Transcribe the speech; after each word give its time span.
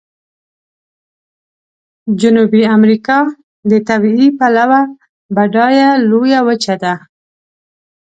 جنوبي 2.21 2.61
امریکا 2.77 3.17
د 3.69 3.71
طبیعي 3.87 4.29
پلوه 4.39 4.81
بډایه 5.35 5.89
لویه 6.09 6.39
وچه 6.47 6.75
ده. 6.83 6.93